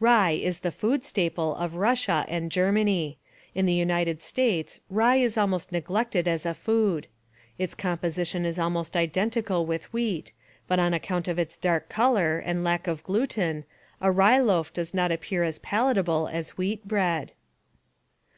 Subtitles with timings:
[0.00, 3.16] Rye is the food staple of Russia and Germany.
[3.54, 7.06] In the United States rye is almost neglected as a food.
[7.56, 10.34] Its composition is almost identical with wheat,
[10.68, 13.64] but on account of its dark color, and lack of gluten,
[14.02, 17.32] a rye loaf does not appear as palatable as wheat bread.